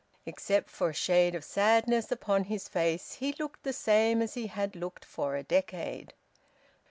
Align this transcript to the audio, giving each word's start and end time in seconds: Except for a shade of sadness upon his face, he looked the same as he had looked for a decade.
Except 0.25 0.67
for 0.71 0.89
a 0.89 0.93
shade 0.95 1.35
of 1.35 1.43
sadness 1.43 2.11
upon 2.11 2.45
his 2.45 2.67
face, 2.67 3.13
he 3.13 3.33
looked 3.37 3.61
the 3.61 3.71
same 3.71 4.23
as 4.23 4.33
he 4.33 4.47
had 4.47 4.75
looked 4.75 5.05
for 5.05 5.35
a 5.35 5.43
decade. 5.43 6.15